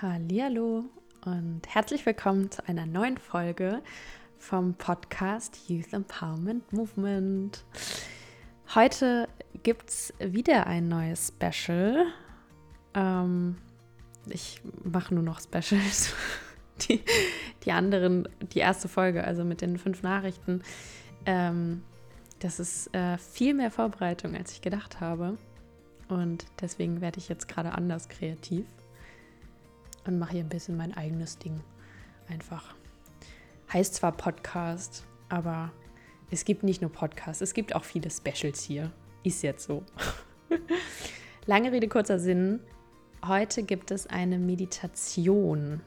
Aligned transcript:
Hallo 0.00 0.84
und 1.24 1.62
herzlich 1.66 2.06
willkommen 2.06 2.52
zu 2.52 2.64
einer 2.68 2.86
neuen 2.86 3.18
Folge 3.18 3.82
vom 4.38 4.74
Podcast 4.74 5.68
Youth 5.68 5.92
Empowerment 5.92 6.72
Movement. 6.72 7.64
Heute 8.76 9.28
gibt 9.64 9.90
es 9.90 10.14
wieder 10.20 10.68
ein 10.68 10.86
neues 10.86 11.32
Special. 11.34 12.06
Ähm, 12.94 13.56
ich 14.28 14.60
mache 14.84 15.14
nur 15.14 15.24
noch 15.24 15.40
Specials. 15.40 16.14
Die, 16.88 17.02
die 17.64 17.72
anderen, 17.72 18.28
die 18.54 18.60
erste 18.60 18.86
Folge, 18.86 19.24
also 19.24 19.42
mit 19.42 19.62
den 19.62 19.78
fünf 19.78 20.04
Nachrichten, 20.04 20.62
ähm, 21.26 21.82
das 22.38 22.60
ist 22.60 22.94
äh, 22.94 23.18
viel 23.18 23.52
mehr 23.52 23.72
Vorbereitung, 23.72 24.36
als 24.36 24.52
ich 24.52 24.60
gedacht 24.60 25.00
habe. 25.00 25.38
Und 26.06 26.46
deswegen 26.60 27.00
werde 27.00 27.18
ich 27.18 27.28
jetzt 27.28 27.48
gerade 27.48 27.72
anders 27.72 28.08
kreativ 28.08 28.64
und 30.08 30.18
mache 30.18 30.32
hier 30.32 30.40
ein 30.40 30.48
bisschen 30.48 30.76
mein 30.76 30.96
eigenes 30.96 31.38
Ding. 31.38 31.60
Einfach. 32.28 32.74
Heißt 33.72 33.94
zwar 33.94 34.12
Podcast, 34.12 35.04
aber 35.28 35.70
es 36.30 36.44
gibt 36.44 36.62
nicht 36.62 36.80
nur 36.80 36.90
Podcasts, 36.90 37.42
es 37.42 37.54
gibt 37.54 37.74
auch 37.74 37.84
viele 37.84 38.10
Specials 38.10 38.62
hier. 38.62 38.90
Ist 39.22 39.42
jetzt 39.42 39.66
so. 39.66 39.84
Lange 41.46 41.72
Rede, 41.72 41.88
kurzer 41.88 42.18
Sinn. 42.18 42.60
Heute 43.26 43.62
gibt 43.62 43.90
es 43.90 44.06
eine 44.06 44.38
Meditation 44.38 45.80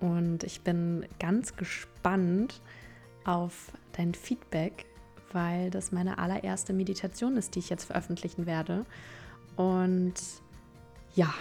und 0.00 0.44
ich 0.44 0.62
bin 0.62 1.06
ganz 1.18 1.56
gespannt 1.56 2.62
auf 3.24 3.72
dein 3.92 4.14
Feedback, 4.14 4.86
weil 5.32 5.70
das 5.70 5.92
meine 5.92 6.18
allererste 6.18 6.72
Meditation 6.72 7.36
ist, 7.36 7.54
die 7.54 7.58
ich 7.58 7.68
jetzt 7.68 7.84
veröffentlichen 7.84 8.46
werde. 8.46 8.86
Und 9.56 10.14
ja, 11.14 11.34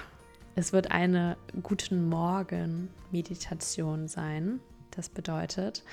es 0.56 0.72
wird 0.72 0.92
eine 0.92 1.36
Guten 1.64 2.08
Morgen-Meditation 2.08 4.08
sein. 4.08 4.62
Das 4.92 5.10
bedeutet, 5.10 5.84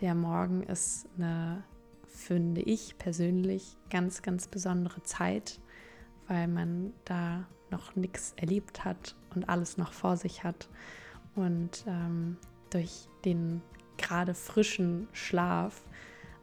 der 0.00 0.14
Morgen 0.14 0.62
ist 0.62 1.08
eine, 1.18 1.64
finde 2.06 2.60
ich 2.60 2.96
persönlich, 2.96 3.76
ganz, 3.90 4.22
ganz 4.22 4.46
besondere 4.46 5.02
Zeit, 5.02 5.58
weil 6.28 6.46
man 6.46 6.92
da 7.04 7.48
noch 7.70 7.96
nichts 7.96 8.34
erlebt 8.36 8.84
hat 8.84 9.16
und 9.34 9.48
alles 9.48 9.78
noch 9.78 9.92
vor 9.92 10.16
sich 10.16 10.44
hat. 10.44 10.68
Und 11.34 11.84
ähm, 11.88 12.36
durch 12.70 13.08
den 13.24 13.62
gerade 13.96 14.34
frischen 14.34 15.08
Schlaf 15.12 15.82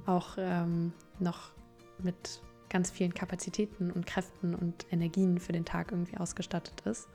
auch 0.05 0.35
ähm, 0.37 0.91
noch 1.19 1.51
mit 1.99 2.41
ganz 2.67 2.91
vielen 2.91 3.13
Kapazitäten 3.13 3.91
und 3.91 4.05
Kräften 4.05 4.55
und 4.55 4.85
Energien 4.91 5.39
für 5.39 5.53
den 5.53 5.63
Tag 5.63 5.93
irgendwie 5.93 6.17
ausgestattet 6.17 6.81
ist. 6.81 7.07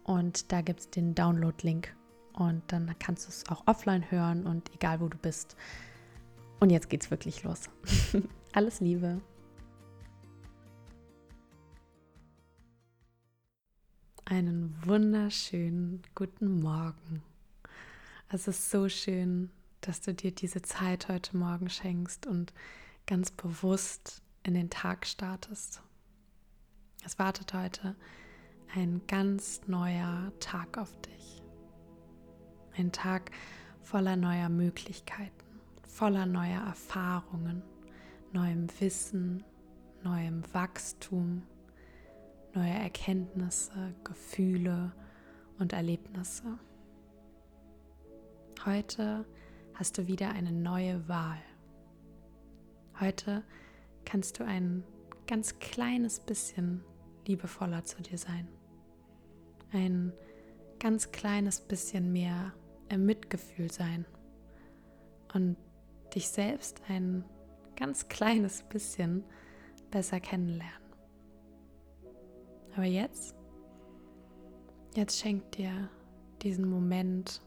Und 0.05 0.51
da 0.51 0.61
gibt 0.61 0.79
es 0.79 0.89
den 0.91 1.15
Download-Link. 1.15 1.93
Und 2.33 2.61
dann 2.67 2.93
kannst 2.99 3.25
du 3.25 3.29
es 3.29 3.49
auch 3.49 3.65
offline 3.65 4.09
hören 4.11 4.45
und 4.45 4.73
egal 4.73 4.99
wo 5.01 5.07
du 5.07 5.17
bist. 5.17 5.57
Und 6.59 6.69
jetzt 6.69 6.89
geht's 6.89 7.09
wirklich 7.09 7.43
los. 7.43 7.69
Alles 8.53 8.79
Liebe. 8.79 9.19
Einen 14.25 14.75
wunderschönen 14.85 16.03
guten 16.13 16.59
Morgen. 16.59 17.23
Es 18.29 18.47
ist 18.47 18.69
so 18.69 18.89
schön, 18.89 19.49
dass 19.81 20.01
du 20.01 20.13
dir 20.13 20.31
diese 20.31 20.61
Zeit 20.61 21.09
heute 21.09 21.35
Morgen 21.37 21.69
schenkst 21.69 22.27
und 22.27 22.53
ganz 23.07 23.31
bewusst 23.31 24.21
in 24.43 24.53
den 24.53 24.69
Tag 24.69 25.07
startest. 25.07 25.81
Es 27.03 27.17
wartet 27.17 27.53
heute 27.53 27.95
ein 28.75 29.01
ganz 29.07 29.61
neuer 29.67 30.33
Tag 30.41 30.77
auf 30.77 30.93
dich. 31.01 31.41
Ein 32.77 32.91
Tag 32.91 33.31
voller 33.81 34.17
neuer 34.17 34.49
Möglichkeiten, 34.49 35.61
voller 35.87 36.25
neuer 36.25 36.61
Erfahrungen, 36.61 37.63
neuem 38.33 38.67
Wissen, 38.79 39.45
neuem 40.03 40.43
Wachstum, 40.53 41.43
neue 42.53 42.73
Erkenntnisse, 42.73 43.95
Gefühle 44.03 44.91
und 45.57 45.71
Erlebnisse. 45.71 46.59
Heute 48.65 49.25
hast 49.73 49.97
du 49.97 50.07
wieder 50.07 50.31
eine 50.31 50.51
neue 50.51 51.07
Wahl. 51.07 51.41
Heute 52.99 53.43
kannst 54.03 54.39
du 54.39 54.45
ein 54.45 54.83
ganz 55.27 55.59
kleines 55.59 56.19
bisschen 56.19 56.83
liebevoller 57.25 57.85
zu 57.85 58.01
dir 58.01 58.17
sein. 58.17 58.49
Ein 59.75 60.13
ganz 60.79 61.11
kleines 61.11 61.61
bisschen 61.61 62.11
mehr 62.11 62.53
im 62.89 63.05
Mitgefühl 63.05 63.71
sein. 63.71 64.05
Und 65.33 65.57
dich 66.15 66.29
selbst 66.29 66.81
ein 66.87 67.25
ganz 67.75 68.07
kleines 68.07 68.63
bisschen 68.63 69.23
besser 69.91 70.19
kennenlernen. 70.19 70.85
Aber 72.73 72.85
jetzt, 72.85 73.35
jetzt 74.95 75.19
schenk 75.19 75.51
dir 75.51 75.89
diesen 76.41 76.69
Moment 76.69 77.41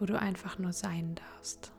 wo 0.00 0.06
du 0.06 0.18
einfach 0.18 0.58
nur 0.58 0.72
sein 0.72 1.14
darfst. 1.14 1.72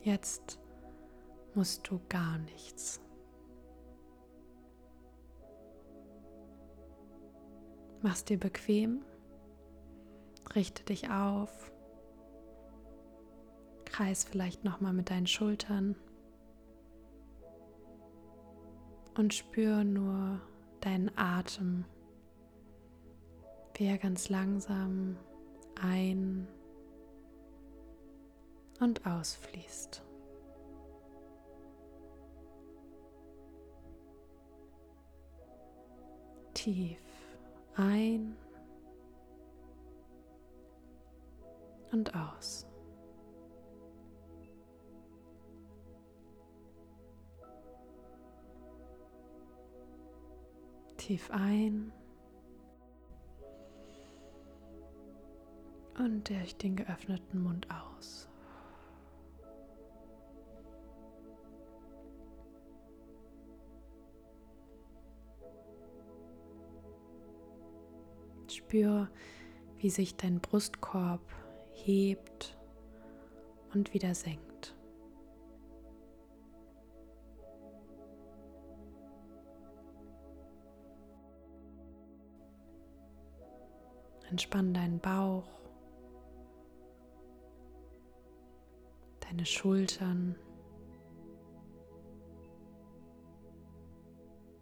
Jetzt 0.00 0.58
musst 1.54 1.88
du 1.88 2.00
gar 2.08 2.38
nichts. 2.38 3.00
Mach's 8.02 8.24
dir 8.24 8.38
bequem, 8.38 9.04
richte 10.56 10.82
dich 10.82 11.08
auf, 11.08 11.70
kreis 13.84 14.24
vielleicht 14.24 14.64
noch 14.64 14.80
mal 14.80 14.92
mit 14.92 15.08
deinen 15.08 15.28
Schultern. 15.28 15.94
Und 19.16 19.34
spür 19.34 19.84
nur 19.84 20.40
deinen 20.80 21.16
Atem. 21.16 21.84
Wie 23.74 23.84
er 23.84 23.98
ganz 23.98 24.28
langsam 24.30 25.16
ein- 25.80 26.48
und 28.80 29.06
ausfließt. 29.06 30.02
Tief 36.54 37.11
ein 37.74 38.36
und 41.92 42.14
aus. 42.14 42.66
Tief 50.96 51.30
ein 51.30 51.92
und 55.98 56.28
durch 56.28 56.56
den 56.56 56.76
geöffneten 56.76 57.42
Mund 57.42 57.66
aus. 57.70 58.31
Spür, 68.72 69.10
wie 69.76 69.90
sich 69.90 70.16
dein 70.16 70.40
Brustkorb 70.40 71.20
hebt 71.72 72.56
und 73.74 73.92
wieder 73.92 74.14
senkt. 74.14 74.74
Entspann 84.30 84.72
deinen 84.72 85.00
Bauch, 85.00 85.50
deine 89.20 89.44
Schultern, 89.44 90.34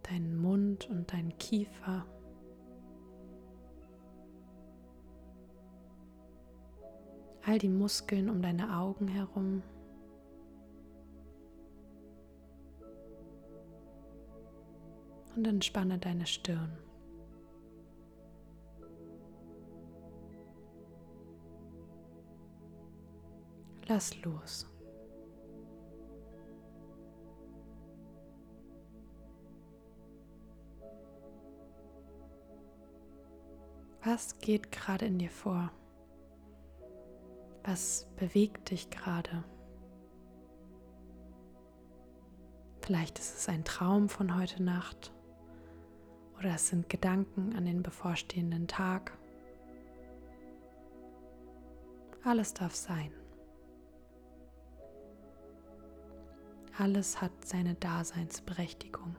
deinen 0.03 0.35
Mund 0.35 0.89
und 0.89 1.13
deinen 1.13 1.37
Kiefer. 1.37 2.05
All 7.51 7.59
die 7.59 7.67
Muskeln 7.67 8.29
um 8.29 8.41
deine 8.41 8.77
Augen 8.77 9.09
herum. 9.09 9.61
Und 15.35 15.47
entspanne 15.47 15.97
deine 15.97 16.25
Stirn. 16.25 16.77
Lass 23.87 24.21
los. 24.23 24.65
Was 34.03 34.39
geht 34.39 34.71
gerade 34.71 35.07
in 35.07 35.19
dir 35.19 35.29
vor? 35.29 35.71
Was 37.63 38.07
bewegt 38.15 38.71
dich 38.71 38.89
gerade? 38.89 39.43
Vielleicht 42.81 43.19
ist 43.19 43.37
es 43.37 43.49
ein 43.49 43.63
Traum 43.63 44.09
von 44.09 44.35
heute 44.35 44.63
Nacht 44.63 45.13
oder 46.39 46.55
es 46.55 46.69
sind 46.69 46.89
Gedanken 46.89 47.55
an 47.55 47.65
den 47.65 47.83
bevorstehenden 47.83 48.67
Tag. 48.67 49.15
Alles 52.23 52.53
darf 52.53 52.73
sein. 52.73 53.11
Alles 56.77 57.21
hat 57.21 57.31
seine 57.45 57.75
Daseinsberechtigung. 57.75 59.15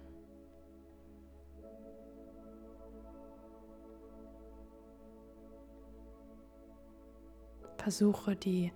Versuche 7.82 8.36
die 8.36 8.72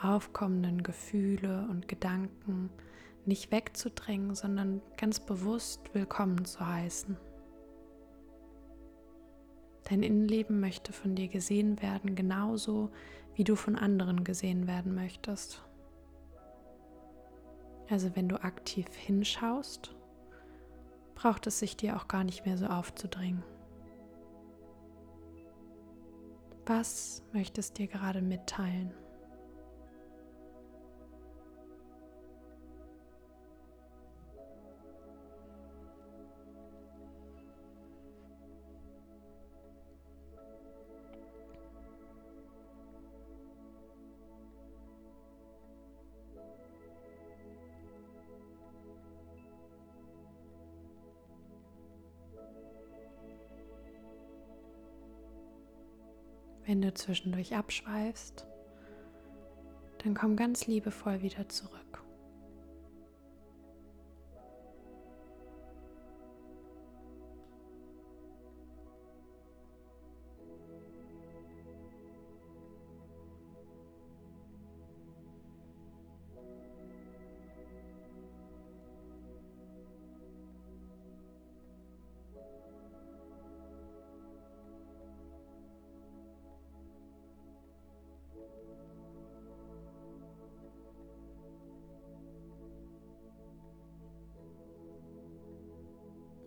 aufkommenden 0.00 0.82
Gefühle 0.82 1.66
und 1.70 1.88
Gedanken 1.88 2.70
nicht 3.26 3.52
wegzudrängen, 3.52 4.34
sondern 4.34 4.80
ganz 4.96 5.20
bewusst 5.20 5.80
willkommen 5.92 6.46
zu 6.46 6.66
heißen. 6.66 7.18
Dein 9.84 10.02
Innenleben 10.02 10.58
möchte 10.58 10.94
von 10.94 11.14
dir 11.14 11.28
gesehen 11.28 11.82
werden, 11.82 12.14
genauso 12.14 12.90
wie 13.34 13.44
du 13.44 13.56
von 13.56 13.76
anderen 13.76 14.24
gesehen 14.24 14.66
werden 14.66 14.94
möchtest. 14.94 15.62
Also 17.90 18.16
wenn 18.16 18.28
du 18.28 18.42
aktiv 18.42 18.86
hinschaust, 18.94 19.94
braucht 21.14 21.46
es 21.46 21.58
sich 21.58 21.76
dir 21.76 21.96
auch 21.96 22.08
gar 22.08 22.24
nicht 22.24 22.46
mehr 22.46 22.56
so 22.56 22.66
aufzudrängen. 22.66 23.42
Was 26.68 27.22
möchtest 27.32 27.78
dir 27.78 27.86
gerade 27.86 28.20
mitteilen? 28.20 28.92
Wenn 56.66 56.82
du 56.82 56.92
zwischendurch 56.92 57.54
abschweifst, 57.54 58.44
dann 60.02 60.14
komm 60.14 60.34
ganz 60.34 60.66
liebevoll 60.66 61.22
wieder 61.22 61.48
zurück. 61.48 62.02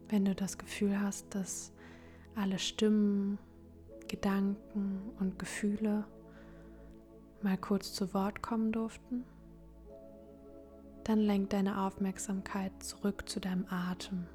Wenn 0.10 0.26
du 0.26 0.34
das 0.34 0.58
Gefühl 0.58 1.00
hast, 1.00 1.34
dass 1.36 1.72
alle 2.36 2.58
Stimmen, 2.58 3.38
Gedanken 4.08 5.12
und 5.20 5.38
Gefühle 5.38 6.04
mal 7.44 7.58
kurz 7.58 7.94
zu 7.94 8.12
Wort 8.14 8.42
kommen 8.42 8.72
durften, 8.72 9.24
dann 11.04 11.20
lenk 11.20 11.52
deine 11.52 11.82
Aufmerksamkeit 11.82 12.72
zurück 12.84 13.30
zu 13.30 13.40
deinem 13.40 13.66
Atem. 13.70 14.26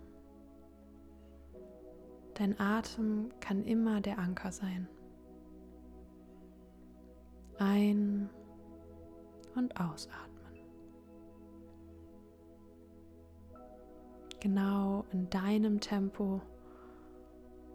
Dein 2.34 2.58
Atem 2.58 3.30
kann 3.40 3.64
immer 3.64 4.00
der 4.00 4.18
Anker 4.18 4.52
sein. 4.52 4.88
Ein- 7.58 8.30
und 9.54 9.80
ausatmen. 9.80 10.33
Genau 14.44 15.06
in 15.10 15.30
deinem 15.30 15.80
Tempo 15.80 16.42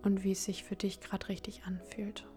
und 0.03 0.23
wie 0.23 0.33
es 0.33 0.45
sich 0.45 0.63
für 0.63 0.75
dich 0.75 1.01
gerade 1.01 1.27
richtig 1.27 1.63
anfühlt. 1.63 2.27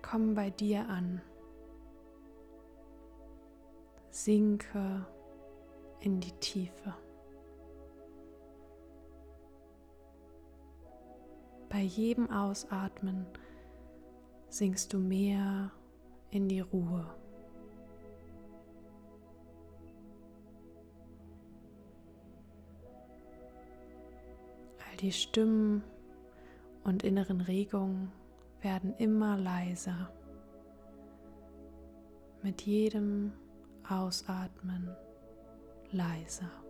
Komm 0.00 0.34
bei 0.34 0.48
dir 0.48 0.88
an. 0.88 1.20
Sinke 4.10 5.04
in 6.00 6.20
die 6.20 6.32
Tiefe. 6.40 6.94
Bei 11.68 11.80
jedem 11.80 12.30
Ausatmen 12.30 13.26
sinkst 14.48 14.92
du 14.92 14.98
mehr 14.98 15.70
in 16.30 16.48
die 16.48 16.60
Ruhe. 16.60 17.06
All 24.88 24.96
die 25.00 25.12
Stimmen 25.12 25.82
und 26.84 27.02
inneren 27.02 27.40
Regungen 27.40 28.12
werden 28.62 28.94
immer 28.96 29.36
leiser. 29.36 30.10
Mit 32.42 32.62
jedem 32.62 33.32
Ausatmen 33.88 34.96
leiser. 35.92 36.65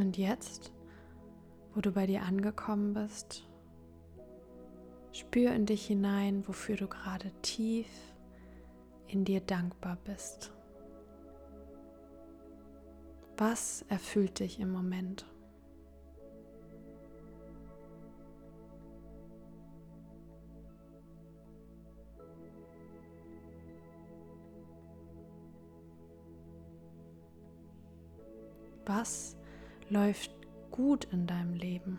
Und 0.00 0.16
jetzt, 0.16 0.72
wo 1.74 1.80
du 1.80 1.90
bei 1.90 2.06
dir 2.06 2.22
angekommen 2.22 2.94
bist, 2.94 3.44
spür 5.10 5.50
in 5.52 5.66
dich 5.66 5.86
hinein, 5.86 6.46
wofür 6.46 6.76
du 6.76 6.86
gerade 6.86 7.32
tief 7.42 7.88
in 9.08 9.24
dir 9.24 9.40
dankbar 9.40 9.98
bist. 10.04 10.52
Was 13.36 13.84
erfüllt 13.88 14.38
dich 14.38 14.60
im 14.60 14.70
Moment? 14.70 15.26
Was 28.86 29.37
läuft 29.90 30.30
gut 30.70 31.04
in 31.12 31.26
deinem 31.26 31.54
Leben? 31.54 31.98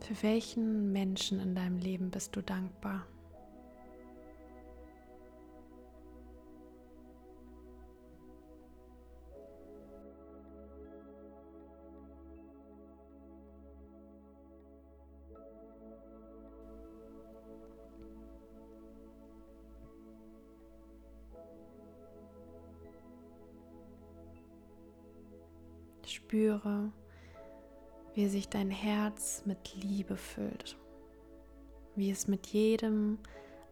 Für 0.00 0.22
welchen 0.22 0.92
Menschen 0.92 1.40
in 1.40 1.54
deinem 1.54 1.78
Leben 1.78 2.10
bist 2.10 2.36
du 2.36 2.42
dankbar? 2.42 3.06
Spüre, 26.14 26.92
wie 28.14 28.28
sich 28.28 28.48
dein 28.48 28.70
Herz 28.70 29.42
mit 29.46 29.74
Liebe 29.74 30.16
füllt, 30.16 30.78
wie 31.96 32.10
es 32.10 32.28
mit 32.28 32.46
jedem 32.46 33.18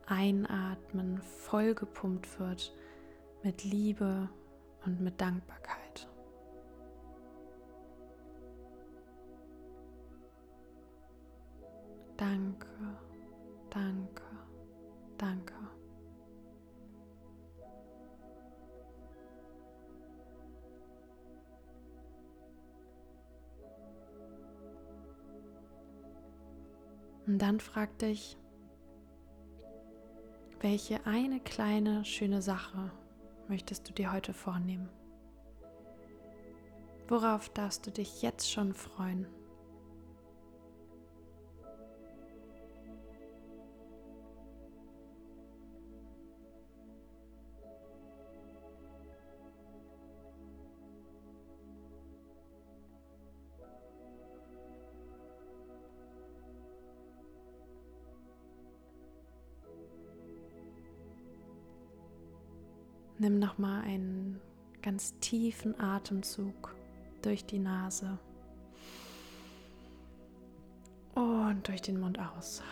Einatmen 0.06 1.22
vollgepumpt 1.22 2.40
wird 2.40 2.74
mit 3.44 3.62
Liebe 3.62 4.28
und 4.84 5.00
mit 5.00 5.20
Dankbarkeit. 5.20 6.08
Danke, 12.16 12.66
danke, 13.70 14.24
danke. 15.16 15.61
Und 27.26 27.38
dann 27.38 27.60
frag 27.60 27.98
dich, 27.98 28.36
welche 30.60 31.06
eine 31.06 31.40
kleine 31.40 32.04
schöne 32.04 32.42
Sache 32.42 32.90
möchtest 33.48 33.88
du 33.88 33.92
dir 33.92 34.12
heute 34.12 34.32
vornehmen? 34.32 34.88
Worauf 37.08 37.48
darfst 37.50 37.86
du 37.86 37.90
dich 37.90 38.22
jetzt 38.22 38.50
schon 38.50 38.72
freuen? 38.74 39.26
Nimm 63.22 63.38
noch 63.38 63.56
mal 63.56 63.82
einen 63.82 64.40
ganz 64.82 65.16
tiefen 65.20 65.78
Atemzug 65.78 66.74
durch 67.22 67.46
die 67.46 67.60
Nase 67.60 68.18
und 71.14 71.68
durch 71.68 71.80
den 71.80 72.00
Mund 72.00 72.18
aus. 72.18 72.64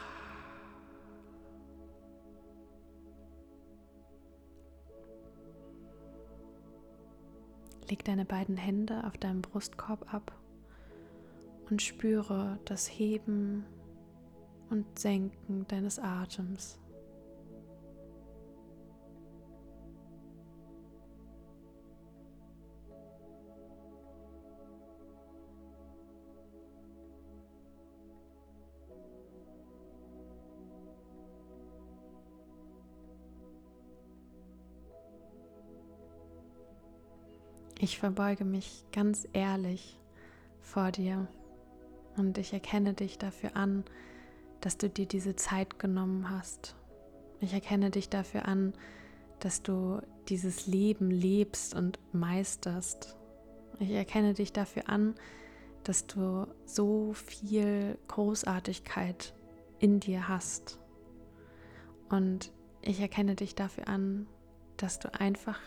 Leg 7.89 8.05
deine 8.05 8.25
beiden 8.25 8.57
Hände 8.57 9.05
auf 9.05 9.17
deinem 9.19 9.43
Brustkorb 9.43 10.13
ab 10.13 10.37
und 11.71 11.81
spüre 11.81 12.59
das 12.65 12.89
Heben 12.89 13.65
und 14.69 14.99
Senken 14.99 15.69
deines 15.69 16.01
Atems. 16.01 16.80
Ich 37.83 37.99
verbeuge 37.99 38.45
mich 38.45 38.85
ganz 38.93 39.27
ehrlich 39.33 39.99
vor 40.61 40.93
dir 40.93 41.27
und 42.19 42.37
ich 42.37 42.53
erkenne 42.53 42.93
dich 42.93 43.17
dafür 43.17 43.57
an, 43.57 43.85
dass 44.61 44.77
du 44.77 44.91
dir 44.91 45.07
diese 45.07 45.35
Zeit 45.35 45.79
genommen 45.79 46.29
hast. 46.29 46.77
Ich 47.41 47.55
erkenne 47.55 47.91
dich 47.91 48.11
dafür 48.11 48.47
an, 48.47 48.75
dass 49.39 49.63
du 49.63 50.03
dieses 50.29 50.67
Leben 50.67 51.11
lebst 51.11 51.75
und 51.75 51.99
meisterst. 52.13 53.17
Ich 53.79 53.93
erkenne 53.93 54.35
dich 54.35 54.53
dafür 54.53 54.91
an, 54.91 55.15
dass 55.83 56.07
du 56.07 56.47
so 56.67 57.15
viel 57.15 57.97
Großartigkeit 58.09 59.33
in 59.79 60.01
dir 60.01 60.29
hast. 60.29 60.79
Und 62.11 62.53
ich 62.83 63.01
erkenne 63.01 63.37
dich 63.37 63.55
dafür 63.55 63.89
an, 63.89 64.27
dass 64.77 64.99
du 64.99 65.15
einfach 65.15 65.59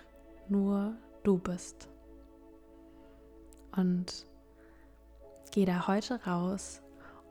nur 0.47 0.95
du 1.23 1.39
bist. 1.39 1.89
Und 3.75 4.27
geh 5.51 5.65
da 5.65 5.87
heute 5.87 6.23
raus 6.25 6.81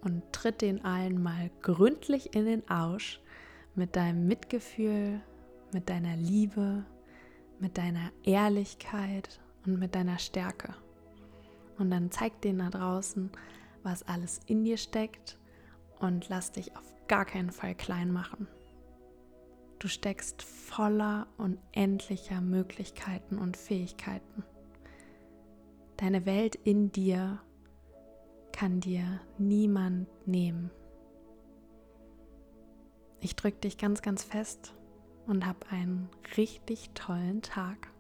und 0.03 0.23
tritt 0.33 0.63
den 0.63 0.85
allen 0.85 1.23
mal 1.23 1.51
gründlich 1.63 2.35
in 2.35 2.45
den 2.45 2.69
Arsch 2.69 3.21
mit 3.75 3.97
deinem 3.97 4.27
Mitgefühl, 4.27 5.21
mit 5.73 5.89
deiner 5.89 6.17
Liebe, 6.17 6.85
mit 7.59 7.79
deiner 7.79 8.11
Ehrlichkeit 8.25 9.41
und 9.65 9.79
mit 9.79 9.95
deiner 9.95 10.19
Stärke. 10.19 10.75
Und 11.79 11.91
dann 11.91 12.11
zeig 12.11 12.41
denen 12.43 12.59
da 12.59 12.71
draußen, 12.71 13.31
was 13.83 14.03
alles 14.03 14.41
in 14.47 14.65
dir 14.65 14.77
steckt 14.77 15.39
und 16.01 16.29
lass 16.29 16.53
dich 16.53 16.77
auf 16.77 16.95
gar 17.09 17.25
keinen 17.25 17.51
Fall 17.51 17.75
klein 17.75 18.13
machen. 18.13 18.49
Du 19.79 19.89
steckst 19.89 20.43
voller 20.43 21.27
unendlicher 21.39 22.41
Möglichkeiten 22.41 23.39
und 23.39 23.57
Fähigkeiten. 23.57 24.45
Deine 26.03 26.27
Welt 26.27 26.57
in 26.57 26.91
dir 26.91 27.39
kann 28.51 28.81
dir 28.81 29.21
niemand 29.39 30.09
nehmen. 30.27 30.73
Ich 33.21 33.37
drücke 33.37 33.59
dich 33.59 33.79
ganz, 33.79 34.03
ganz 34.03 34.25
fest 34.25 34.75
und 35.29 35.47
hab 35.47 35.73
einen 35.73 36.09
richtig 36.37 36.91
tollen 36.95 37.41
Tag. 37.41 37.92